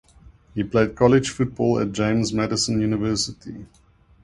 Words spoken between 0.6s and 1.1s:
played